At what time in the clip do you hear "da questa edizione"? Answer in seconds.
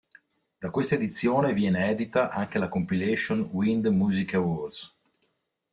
0.59-1.53